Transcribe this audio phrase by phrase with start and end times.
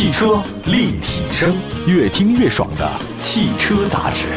[0.00, 1.54] 汽车立体声，
[1.86, 4.28] 越听越爽的汽车杂志。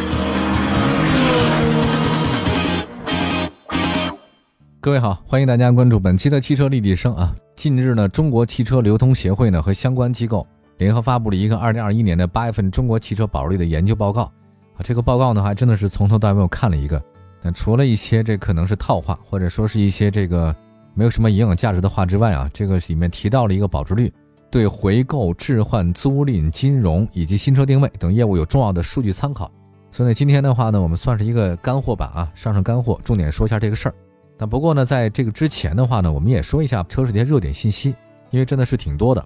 [4.82, 7.34] 各位好，欢迎大家关注本期的汽车立体声啊。
[7.56, 10.46] 近日呢，中国汽车流通协会呢和相关机构
[10.80, 14.84] 联合发布了一个二零二一年的八月份中国汽车保值率的研究报告啊。
[14.84, 17.02] 这个报告呢还真的是从头到尾我看了一个，
[17.42, 20.54] 那除了一些这可能是套话，或者说是一些这个
[20.94, 24.12] 没有什么营养价值的话之外啊，这个里面提到了一个保值率
[24.54, 29.52] 对回购、置换、租赁、金融以及新车定位等业务有重要的数据参考。
[29.92, 33.96] 所以呢，今天的话呢，我们算是一个干货版啊，上上干货，重点说一下这个事儿。
[34.38, 37.96] 但不过呢，在这个之前的话呢，我们也说一下车市的一些热点信息，
[38.30, 39.26] 因为真的是挺多的。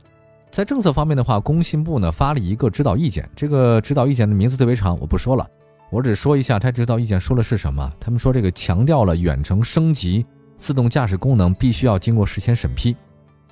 [0.50, 5.46] 在政策方面的话，工信部呢发了一个指导意见，这个指导意见的名字特别长，我不说了，
[5.90, 7.92] 我只说一下它指导意见说的是什么。
[8.00, 10.26] 他们说这个强调了远程升级
[10.58, 12.96] 自动驾驶功能必须要经过事先审批。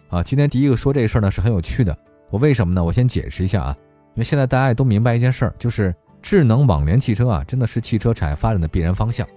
[0.09, 1.97] 啊，今天第一个说这个事儿呢是很有趣的，
[2.29, 2.83] 我为什么呢？
[2.83, 3.75] 我先解释一下啊，
[4.13, 9.27] 因为现在大家也都明白一件事儿，就是智能网联汽车啊，真的是汽车产业发展的必然方向。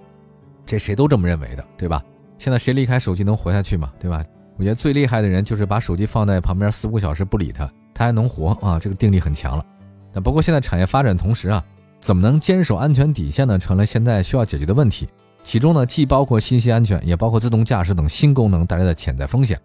[0.67, 2.05] 这谁都这么认为的，对吧？
[2.37, 3.93] 现在谁离开手机能活下去嘛？
[3.99, 4.25] 对吧？
[4.57, 8.79] 我觉得最厉害的人就是把手机放在旁边四五个小时不理它，它还能活啊！
[8.79, 9.65] 这个定力很强了。
[10.13, 11.65] 那不过现在产业发展同时啊，
[12.01, 13.59] 怎么能坚守安全底线呢？
[13.59, 15.09] 成了现在需要解决的问题。
[15.43, 19.59] 其中呢，既包括信息安全，也包括自动驾驶等新功能带来的潜在风险。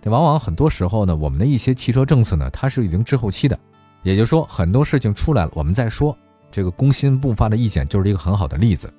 [0.00, 3.58] 这往往很多时候呢，我们的一些汽车政策呢，它是已经滞后期的。
[4.02, 6.16] 也就是说，很多事情出来了，我们再说。
[6.50, 8.92] 这个工信部发的意见就是一个很好的例子。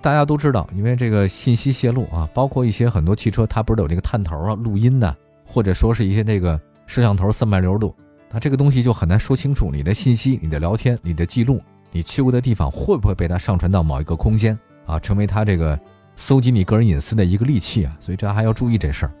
[0.00, 7.94] 大家都知道，因为这个信息泄露啊，包括一些很多汽车，它不是有这个探头啊、录音的，或者说是一些那个摄像头三百六十度，
[8.30, 11.60] 那这个东西就很难说清楚你的信息、你的聊天、你的记录、
[11.92, 15.78] 你去过的地方会不会被它上传到某一个空间啊，成为它这个
[16.16, 19.12] 搜集你个人隐私的一个利器啊，所以这还要注意这事儿。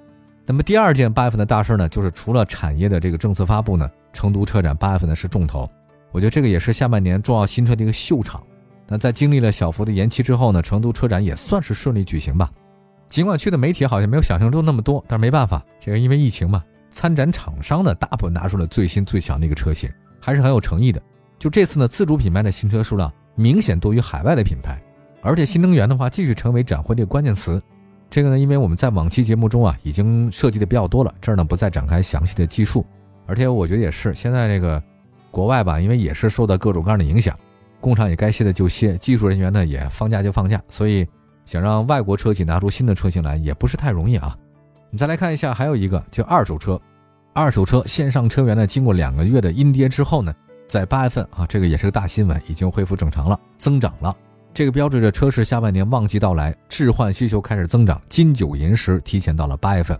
[0.44, 5.68] 那么第二件八月份的大事呢，就是除了产业的这个政策发布呢，成都车展八月份呢是重头，
[6.10, 8.42] 我觉得这个也是下半年重要新车的一个秀场。
[8.88, 12.50] 那在经历了小幅的延期之后呢，成都车展也算是顺利举行吧。
[13.08, 16.62] 尽管去的媒体好像没有想象中那么多，但是没办法，这个因为疫情嘛。
[16.90, 19.90] 参展厂商呢，大部分拿出了最新最强的一个车型，
[20.20, 21.00] 还是很有诚意的。
[21.38, 24.78] 就这次呢，自主品牌的新车数量明显多于海外的品牌，
[25.22, 27.62] 而且新能源的话继续成为展会的关键词。
[28.12, 32.84] 这个呢，因为我们在往期节目中啊已经涉及的比较多了，这儿呢不再展开详细的记述。
[33.26, 34.80] 而且我觉得也是，现在这个
[35.30, 37.34] 国外吧，因为也是受到各种各样的影响。
[37.80, 41.08] 工厂也该歇的就歇，技术人员呢也放假就放假，所以
[41.46, 44.36] 想让外国车企拿出新的车型来也不是太容易啊。
[44.90, 46.78] 你再来看一下，还有一个就二手车，
[47.32, 50.34] 二手车线上车源呢，经过两个月的阴跌之后呢，
[50.68, 54.14] 在八月份啊，这个也是个大新闻，已经恢复正常了，增长了。
[54.54, 59.98] 这个标志着车市下半年旺季到来，置换需求开始增长，金九银十提前到了八月份。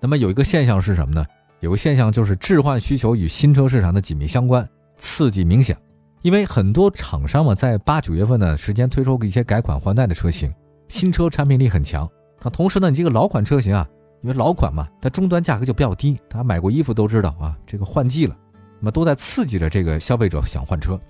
[0.00, 1.24] 那么有一个现象是什么呢？
[1.60, 4.68] 有个现象就是置换需求与新车市场的紧密相关，
[4.98, 5.74] 刺激明显。
[6.20, 10.52] 因为很多厂商嘛，在八九月份的时间推出一些改款换代的车型，
[10.88, 12.06] 新车产品力很强。
[12.42, 13.88] 那同时呢，你这个老款车型啊，
[14.20, 18.36] 因为老款嘛，它终端价格就比较低，大家买过衣服都知道啊，这个换季了，
[18.78, 21.00] 那么都在刺激着这个消费者想换车。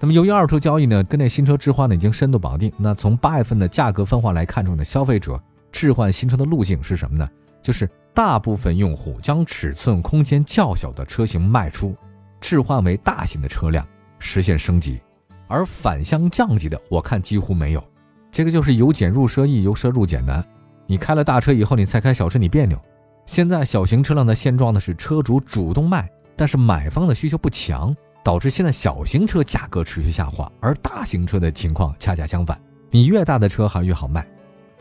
[0.00, 5.40] 那么由于二手车交易呢，跟那新车置换呢已经深度绑定，那从八月份的价格分化来看中的消费者
[5.72, 7.28] 置换新车的路径是什么呢？
[7.60, 11.94] 就是大部分用户将尺寸空间较小的车型卖出，
[12.40, 13.86] 置换为大型的车辆。
[14.20, 15.00] 实现升级，
[15.46, 17.84] 而反向降级的，我看几乎没有。
[18.32, 20.44] 这个就是由俭入奢易，由奢入俭难。
[20.86, 22.76] 你开了大车以后，你再开小车，你别扭。
[23.26, 32.60] 现在小型车辆的现状呢是车主主动卖，但是买方的需求不强，导致现在小型车价格持续下滑，而大型车的情况恰恰相反。
[32.90, 34.26] 你越大的车还越好卖。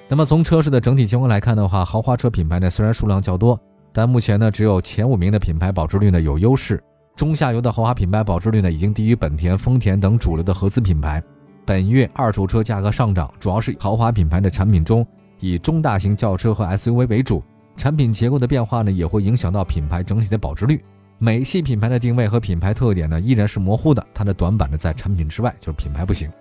[0.07, 3.59] 那么从车市的整体情况来看的话，豪华车品牌呢虽然数量较多，
[3.91, 6.81] 但目前呢只有前五名的品牌保值率呢有优势。
[7.15, 11.21] 中下游的豪华品牌保值率呢，已经低于本田、丰田等主流的合资品牌。
[11.65, 15.05] 本月二手车价格上涨，主要是豪华品牌的产品中
[15.39, 17.43] 以中大型轿车和 SUV 为主。
[17.75, 20.81] 产品结构的变化呢，也会影响到品牌整体的保值率。
[21.19, 26.31] 美系品牌的定位和品牌特点呢，依然是模糊的，它的短板呢在产品之外，就是品牌不行。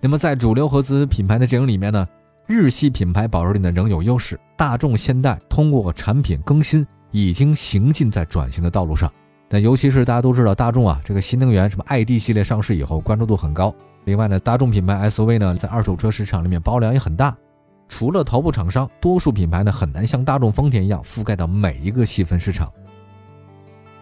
[0.00, 2.06] 那么在主流合资品牌的阵营里面呢，
[2.46, 4.38] 日系品牌保值率呢仍有优势。
[4.56, 9.10] 大众、现代通过产品更新，已经行进在转型的道路上。
[9.48, 13.74] 那尤其是大家都知道，大众啊，这个新能源什么 ID 系列上市以后，关注度很高。
[14.04, 17.34] 另外呢，大众品牌 SUV 呢，在二手车市场里面包量也很大。
[17.88, 22.70] 除了头部厂商，多数品牌呢很难像大众、丰田一样覆盖到每一个细分市场。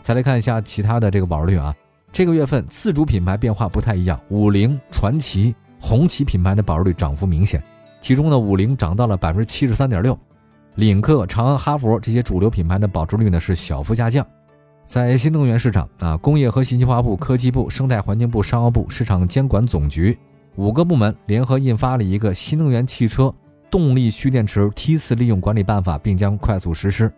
[0.06, 1.74] 再来看一下其他的这个保值率啊，
[2.12, 7.60] 这个月份自主品牌变化不太一样，五菱、传祺、红旗品牌的保值率涨幅明显。
[8.00, 10.16] 其中呢，五菱涨到了百分之七十三点六，
[10.76, 14.24] 领克、长安、哈弗这些主流品牌的保值率呢是小幅下降。
[14.84, 20.16] 在新能源市场啊，工业和信息化部、科技部、生态环境部、商务部、市场监管总局
[20.54, 23.34] 五个部门联合印发了一个新能源汽车
[23.68, 27.12] 动力蓄电池梯次利用管理办法，并将快速实施。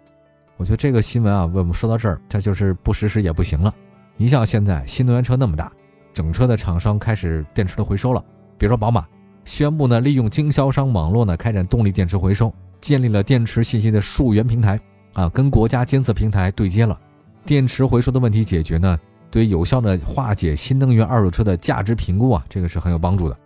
[0.59, 3.73] 我觉得这个新闻啊，为我们说到这儿，它就是不实施也不行了。
[4.17, 5.71] 你像现在新能源车那么大，
[6.13, 8.23] 整车的厂商开始电池的回收了，
[8.59, 9.07] 比如说宝马
[9.45, 14.79] 宣布呢，利用经销商网络呢开展动力电池回收，建立了电池信息的溯源平台
[15.13, 16.99] 啊，跟国家监测平台对接了，
[17.47, 18.99] 电池回收的问题解决呢，
[19.31, 23.39] 对有效的化解新能源二手车的价值评估啊，这个是很有帮助的。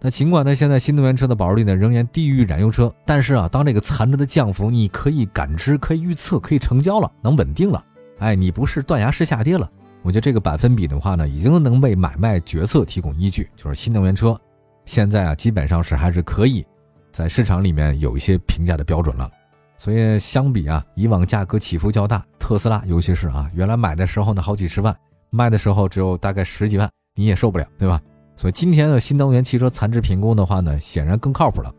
[0.00, 7.82] 那尽管呢，现在新能源车的保值率呢仍然低于燃油车，但是啊，当这个残值的降幅你可以感知、可以预测、可以成交了，能稳定了，
[8.18, 9.70] 哎，你不是断崖式下跌了。
[10.02, 13.48] 我觉得这个百分比的话呢，已经能为买卖决策提供依据。
[13.56, 14.38] 就是新能源车，
[14.84, 16.62] 现在啊，基本上是还是可以
[17.10, 19.30] 在市场里面有一些评价的标准了。
[19.78, 24.94] 所以相比啊，以往价格起伏较大，特斯拉尤其是啊，原来买的时候呢好几十万，
[25.30, 27.98] 卖的时候只有大概十几万，你也受不了，对吧？
[28.36, 31.72] 所以今天的新能源汽车残值评估的话呢，显然更靠谱了，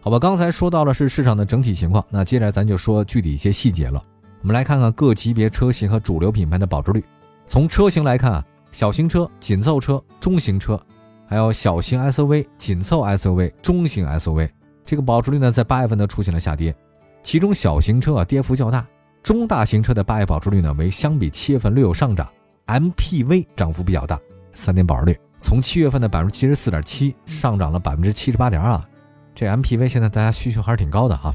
[0.00, 0.18] 好吧？
[0.18, 4.02] 刚才说到了是市场的整体情况，那接着咱就说具体一些细节了。
[4.42, 7.02] 我们来看看各级别车型和主流品牌的保值率。
[7.46, 10.78] 从车型来看啊，小型车、紧凑车、中型车，
[11.26, 14.48] 还有小型 SUV、紧凑 SUV、中型 SUV，
[14.84, 16.74] 这个保值率呢，在八月份呢出现了下跌。
[17.22, 18.86] 其中小型车啊跌幅较大，
[19.22, 22.28] 中大型车的八月保值率呢为相比七月份略有上涨
[22.66, 24.20] ，MPV 涨幅比较大，
[24.52, 25.18] 三年保值率。
[25.44, 28.80] 从七月份的百分之七十四点七上涨了百分之七十八点二，
[29.34, 31.34] 这 MPV 现在大家需求还是挺高的啊，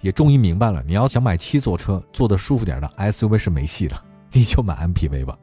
[0.00, 3.96] 也终于明白了，你要想买七座车坐的舒服点的 SUV 是没戏的，
[4.32, 5.38] 你就买 MPV 吧。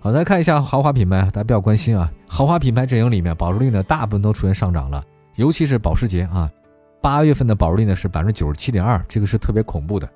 [0.00, 5.02] 好，再看一下豪华品牌，大家比较关心啊，豪华品牌阵营里面保值率呢大部分都出现上涨了，
[5.36, 6.52] 尤其是保时捷啊，
[7.00, 10.06] 八月份的保值率呢是百分之九十七点二，这个是特别恐怖的。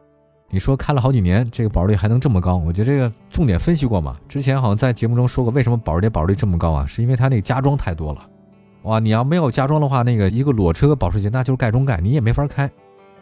[0.53, 2.57] 你说开了好几年，这个保值率还能这么高？
[2.57, 4.17] 我觉得这个重点分析过嘛。
[4.29, 6.85] 之前好像在节目中说过，为什么保时捷保值率这么高啊？
[6.85, 8.27] 是因为它那个加装太多了。
[8.83, 12.69] 哇，你要没有加装的话，那个一个裸车保时捷那就是盖中盖，你也没法开。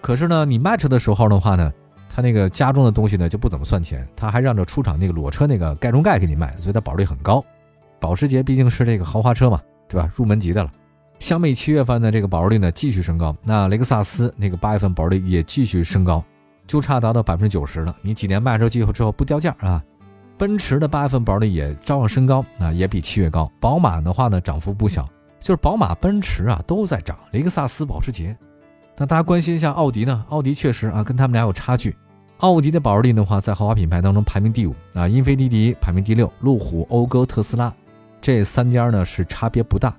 [0.01, 1.71] 可是呢，你卖车的时候的话呢，
[2.09, 7.45] 它那个加装的东西呢就不怎么算钱，它还让着出厂那个裸车那个盖中盖给你卖，所以它保值率很高。
[8.01, 10.09] 保时捷毕竟是这个豪华车嘛，对吧？
[10.15, 10.71] 入门级的了。
[11.19, 16.25] 相比七月份的这个保值率呢继续升高，那雷克萨斯那个八月份保值率也继续升高。
[16.69, 17.97] 就差达到百分之九十了。
[18.03, 19.83] 你几年卖出去以后之后不掉价啊？
[20.37, 23.51] 奔驰的八月份保值率也照样升高啊，也比七月高。
[23.59, 25.05] 宝马的话呢，涨幅不小，
[25.41, 27.19] 就是宝马、奔驰啊都在涨。
[27.33, 28.37] 雷克萨斯、保时捷，
[28.97, 30.25] 那大家关心一下奥迪呢？
[30.29, 31.97] 奥迪确实啊，跟他们俩有差距。
[32.37, 37.75] 奥迪的保值率的话，在豪华品牌当中排名第五啊，英菲尼迪排名第六，路虎、讴歌、特斯拉
[38.21, 39.97] 这三家呢是差别不大。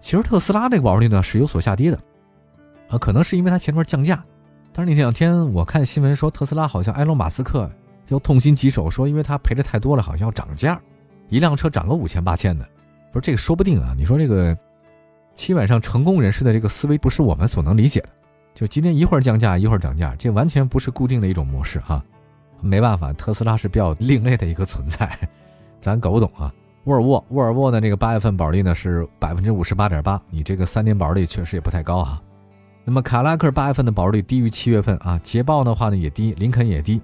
[0.00, 1.98] 其实特斯拉这个保值率呢是有所下跌的
[2.88, 4.24] 啊，可能是因为它前段降价。
[4.72, 7.70] 但是那两天我看新闻说，特斯拉好像埃隆·马斯克
[8.06, 10.80] 就痛心疾首，说因为他赔的太多了，好像要涨价，
[11.28, 12.66] 一辆车涨个五千八千的。
[13.12, 14.56] 不是这个说不定啊，你说这个
[15.34, 18.08] 基本上成功人士的这个思维不是我们所能理解的，
[18.54, 22.02] 就今天一会儿降价一会儿涨价，这完全不是固定的一种模式哈。
[22.60, 25.10] 没办法，特斯拉是比较另类的一个存在，
[25.78, 26.52] 咱搞不懂啊。
[26.84, 32.22] 沃尔沃，沃尔沃的这个八月份保利呢是百分之五十八点八，你这个三年保利确实也不太高啊。
[32.84, 37.00] 那么卡拉克八月份的保值率低于七月份啊，捷豹的话呢也低，林肯也低。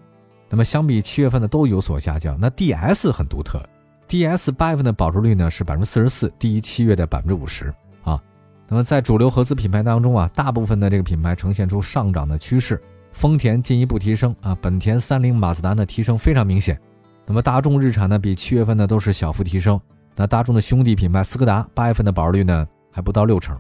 [0.51, 2.37] 那么相比七月份的都有所下降。
[2.41, 3.63] 那 DS 很独特
[4.09, 8.21] ，DS 八月份的保值率呢是百分之四十四，低于七月的百分之五十啊。
[8.67, 12.81] 那么在主流合资品牌当中啊，大部分的这个品牌呈现出上涨的趋势，
[13.13, 16.81] 丰田进一步提升啊，本田、三菱、马自达的提升非常明显。
[17.25, 19.81] 那么大众、日产呢比七月份呢都是小幅提升。
[20.17, 23.57] 那大众的兄弟品牌斯柯达八月份的保值率呢还不到六成。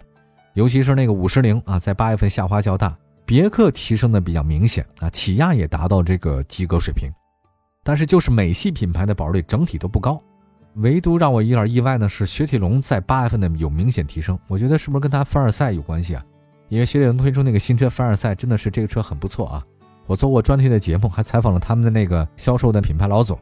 [0.59, 2.93] 尤其是那个五十铃啊，在八月份下滑较大，
[3.25, 7.09] 别克提升的比较明显啊，起亚也达到这个及格水平，
[7.85, 10.21] 但是就是美系品牌的保值率整体都不高，
[10.75, 16.25] 唯独让我有点意外呢是雪铁龙在八月份呢有明显提升，我觉得是不是跟它凡尔赛有关系啊？
[16.69, 19.65] 因为雪铁龙推出那个新车凡尔赛真的是这个车很不错啊，
[20.09, 23.38] 我做过专题的节目，还采访了他们的那个销售的品牌老总，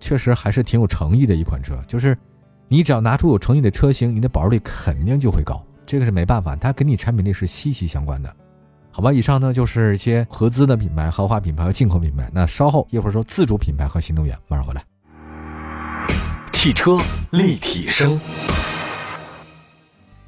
[0.00, 2.14] 确实还是挺有诚意的一款车，就是
[2.68, 5.64] 你只要拿出有诚意的车型，你的保值率肯定就会高。
[5.88, 8.30] 这个是没办法，它跟你产品力是息息相关的，
[8.90, 9.10] 好吧？
[9.10, 12.30] 以上呢就是一些合资的品牌、豪华品牌和进口品牌。
[12.30, 14.84] 那稍后一会儿说自主品牌和新能源，马上回来。
[16.52, 16.98] 汽车
[17.30, 18.20] 立体声，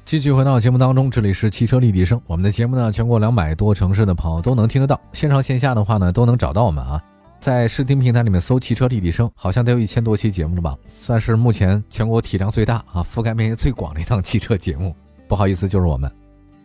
[0.03, 2.19] 继续回到节目当中，这里是汽车立体声。
[2.25, 6.99] 我们的节目呢，全国两百多城市的朋友都能听得到，线上线下的话呢，都能找到我们啊。
[7.39, 10.75] 在视听平台里面搜“汽车立体声”，好像得有一千多期节目了吧？
[10.87, 14.95] 算是目前全国体量最大啊，覆盖面积最广的一档汽车节目。
[15.31, 16.11] 不好意思，就是我们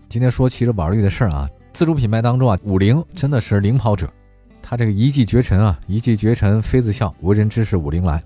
[0.08, 1.48] 今天说汽车保值率的事儿啊。
[1.72, 4.12] 自主品牌当中啊，五菱真的是领跑者，
[4.60, 8.20] 它这个一骑绝尘啊，一骑绝尘，妃子笑，无人知是五菱来。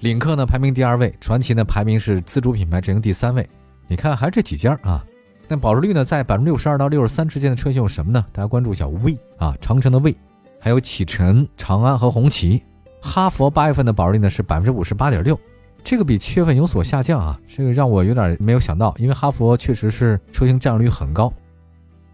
[0.00, 3.48] 领克呢排名第二位，传祺呢排名是自主品牌阵营第三位。
[3.86, 5.02] 你看还是这几家啊？
[5.48, 8.22] 那保值率呢，在百分之六十二到六十三之间的车型有什么呢？
[8.30, 10.14] 大家关注一下魏啊，长城的魏，
[10.60, 12.62] 还有启辰、长安和红旗。
[13.00, 15.40] 哈佛八月份的保值率呢是百分之五十八点六，
[15.82, 21.32] 这个比七月份有所下降啊，这个让我有点没有想到，因为哈佛确实是车型占有率很高。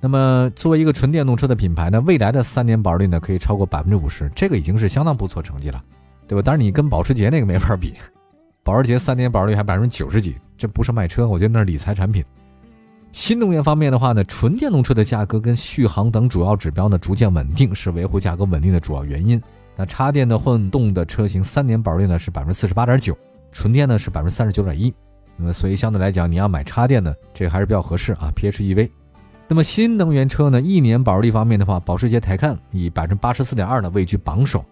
[0.01, 5.83] 那么作为一个纯电动车的品牌呢，未来的三年保值率呢可以超过百分之五十，这个已经是相当不错成绩了，
[6.29, 6.43] 对吧？
[6.45, 7.95] 但是你跟保时捷那个没法比，
[8.63, 12.23] 保时捷三年保值率还百分之九十几，这不是卖车，我觉得那是理财产品。
[13.13, 19.41] 新能源方面的话呢，纯电动车的价格跟续航等主要指标呢逐渐稳定，是维护价格稳定的主要原因。
[19.77, 23.17] 那插电的混动的车型三年保值率呢是百分之四十八点九，
[23.55, 24.93] 纯电呢是百分之三十九点一。
[25.37, 28.31] 那么所以相对来讲，你要买插电的，这个还是比较合适啊。
[28.37, 28.91] PHEV。
[29.47, 34.65] 那么新能源车呢，一年保值率方面的话，保时捷 Taycan 以百分之八十四点二呢位居榜首。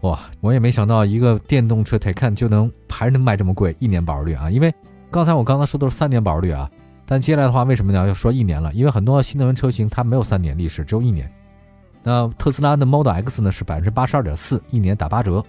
[0.00, 4.50] 哇，我也没想到一个电动车 Taycan 就能还能卖这么贵，一年保值率啊！
[4.50, 4.72] 因为
[5.10, 6.70] 刚才我刚刚说都是三年保值率啊，
[7.06, 8.06] 但接下来的话为什么呢？
[8.06, 8.72] 要说一年了？
[8.74, 11.30] 因为很多新能源车型它没有三年历史，只有一年。
[12.02, 15.42] 那特斯拉的 Model X 呢是百分之八十二点四，一年打八折；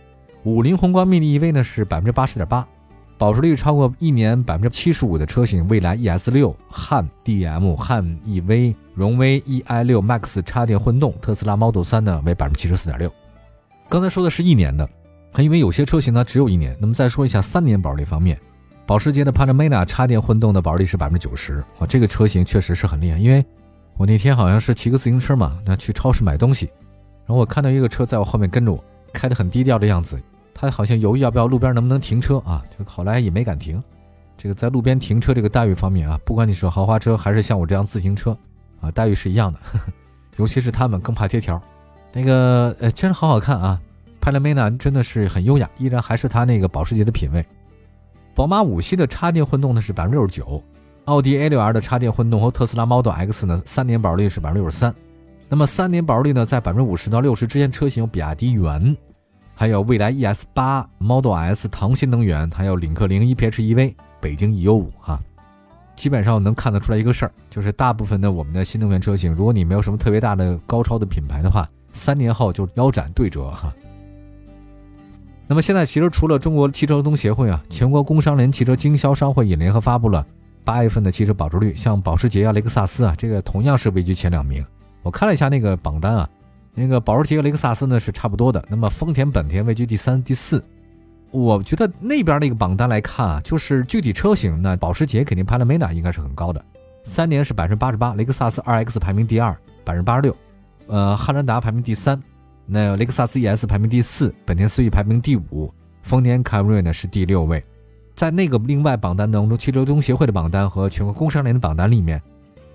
[0.45, 2.65] 五菱宏光 mini EV 呢是百分之八十点八，
[3.17, 13.11] 保值率超过一年百分之七十五的车型，蔚来 ES 六、汉 DM、汉 EV、荣威 Ei 六 Max 插电混动，特斯拉 Model 三呢为百分之七十四点六。
[13.89, 14.87] 刚才说的是一年的，
[15.37, 16.77] 因为有些车型呢只有一年。
[16.79, 18.39] 那么再说一下三年保值率方面，
[18.85, 23.43] 保时捷的 Panamera 插电混动的保值率是百分之九十啊，这个车型确实是很厉害，因为。
[23.97, 26.69] 我那天好像是骑个自行车嘛，那去超市买东西，
[27.25, 28.83] 然后我看到一个车在我后面跟着我，
[29.13, 30.21] 开得很低调的样子，
[30.57, 33.83] 他好像犹豫要不要路边能不能停车啊，就后来也没敢停。
[34.37, 38.35] 这个在路边停车这个待遇方面啊，不管你是豪华车还是像我这样自行车
[38.79, 39.59] 啊，待遇是一样的，
[40.37, 41.61] 尤其是他们更怕贴条。
[42.13, 43.79] 那个呃，真好好看啊，
[44.21, 47.45] 派拉梅纳真的是很优雅，依然还是他那个保时捷的品味。
[48.33, 50.63] 宝马五系的插电混动呢是百分之六十九。
[51.05, 54.93] 奥迪 A6L 的插电混动和特斯拉 Model X 呢，三年保率是百分之六十三。
[55.47, 58.97] 那么三年保率呢，在百分之五十到六十之间，车型有比亚迪元，
[59.55, 65.19] 还有蔚来 ES 八、Model S 唐新能源，还有领克零一 PHEV、北京 E U 五哈。
[65.95, 73.73] 基本上能看得出来一个事儿，就是大部分的我们的新能源车型，如果你没有什么特别大的高超的品牌的话，三年后就腰斩对折哈。
[75.47, 80.25] 那么现在其实除了中国汽车流通协会啊，全国工商联汽车经销商会也联合发布了。
[80.65, 84.65] 八月份的汽车保值率，像保时捷啊、雷克萨斯啊，这个同样是位居前两名。
[85.01, 86.29] 我看了一下那个榜单啊，
[86.75, 88.63] 那个保时捷和雷克萨斯呢是差不多的。
[88.69, 90.63] 那么丰田、本田位居第三、第四。
[91.31, 96.63] 我觉得那边那个榜单来看啊，就是具体车型，呢保时捷肯定 Panamera 应该是很高的，
[97.03, 98.13] 三年是百分之八十八。
[98.13, 99.51] 雷克萨斯 2X 排名第二，
[99.83, 100.35] 百分之八十六。
[100.87, 102.21] 呃，汉兰达排名第三，
[102.65, 107.61] 那雷克萨斯 ES 排名第四，本田思域排名第五，丰田凯美瑞呢是第六位。
[108.15, 112.21] 在那个另外榜单当中，汽车流通协会的榜单和全国工商联的榜单里面，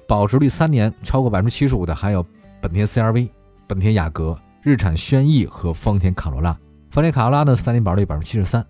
[0.07, 2.27] 保值率三年超过百分之七十五的还有
[2.61, 3.29] 本田 CRV、
[3.71, 6.59] 本田雅阁、日产轩逸和丰田卡罗拉。
[6.91, 8.67] 丰田卡罗拉呢，三年保值率百分之七十三。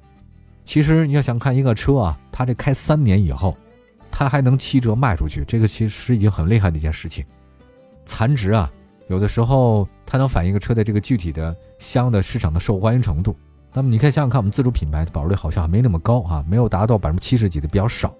[0.62, 3.56] 其实你要想看一个车啊，它这开三年以后，
[4.10, 7.24] 它还能七折卖出去，这个其实已经很厉害的一件事情。
[8.04, 8.70] 残值啊，
[9.08, 13.34] 有的时候它能反映一个车的这个具体的相应的市场的受欢迎程度。
[13.72, 18.14] 那么你可以想想看，我们自主品牌的保值率好像还没那么高啊，没有达到百分之七十几的比较少，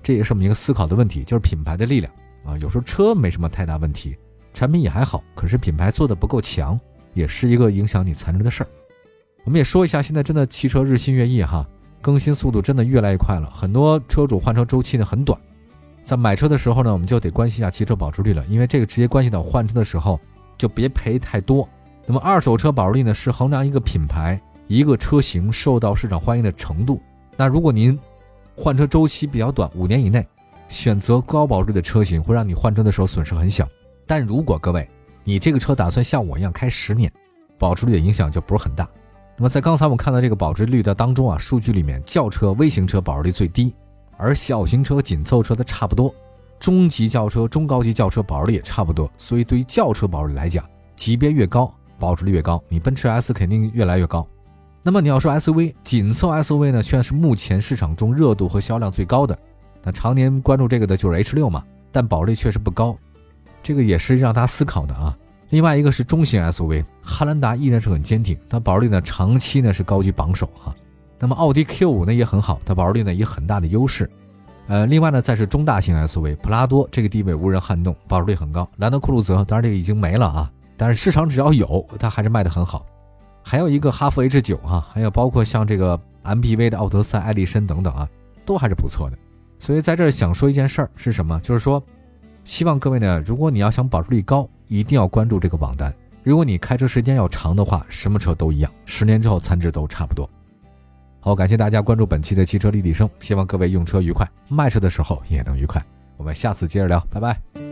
[0.00, 2.12] 这也是我们一个思考的问题，就是品牌的力量
[2.44, 2.56] 啊。
[2.58, 4.16] 有时候车没什么太大问题，
[4.52, 6.78] 产品也还好，可是品牌做的不够强，
[7.14, 8.66] 也是一个影响你残值的事儿。
[9.44, 11.66] 我们也说一下，现在真的汽车日新月异哈，
[12.00, 15.38] 更新速度真的越来越快了，很多车主换车周期呢很短，
[16.02, 20.20] 在买车的时候呢，我们就得关心一下汽车保值率了，因为这个直接关系到换车的时候
[20.58, 21.68] 就别赔太多。
[22.06, 24.40] 那么二手车保值率呢，是衡量一个品牌。
[24.66, 27.02] 一个车型受到市场欢迎的程度，
[27.36, 27.98] 那如果您
[28.54, 30.24] 换车周期比较短，五年以内，
[30.68, 33.66] 选择高保值率的车型，会让你换车的时候损失很小。
[34.10, 34.90] 但如果各位
[35.22, 37.08] 你这个车打算像我一样开十年，
[37.56, 38.84] 保值率的影响就不是很大。
[39.36, 43.72] 那么在刚才我们看到这个保值率的当中啊，数据里面轿车、微型车保值率最低，
[44.16, 46.12] 而小型车、紧凑车的差不多，
[46.58, 49.08] 中级轿车、中高级轿车保值率也差不多。
[49.16, 52.60] 所以对于轿车保值率来讲，级别越高，保值率越高。
[52.68, 54.26] 你奔驰 S 肯定越来越高。
[54.82, 59.38] 那么你要说 SUV 紧凑 SUV 呢，却是目前市场中热度和销量最高的。
[59.84, 61.62] 那常年关注这个的就是 H 六嘛，
[61.92, 62.98] 但保值率确实不高，
[63.62, 65.16] 这个也是让大家思考的啊。
[65.50, 70.74] 另外一个是中型 SUV，汉兰达依然是很坚挺，它保值率呢长期呢是高居榜首哈。
[71.18, 74.08] 那么奥迪 Q 五呢也很好，它保值率呢也很大的优势。
[74.68, 78.68] 呃，另外呢再是中大型 SUV，普拉多这个地位无人撼动，保值率很高。
[78.76, 82.86] 兰德酷路泽当然这个已经没了啊，但是市场只要有，它还是卖的很好。
[83.42, 88.08] 还有一个哈弗 H 九啊，还有包括像这个 MPV 的奥德赛、艾力绅等等啊，
[88.46, 89.18] 都还是不错的。
[89.58, 91.40] 所以在这儿想说一件事儿是什么？
[91.40, 91.82] 就是说，
[92.44, 95.94] 希望各位呢，如果你要想保值率高，一定要关注这个榜单。
[96.22, 100.28] 如果你开车时间要长的话，什么车都一样，十年之后残值都差不多。
[101.20, 105.84] 好，感谢大家关注本期的汽车立体声，希望各位用车愉快，卖车的时候也能愉快。
[106.16, 107.69] 我们下次接着聊，拜拜。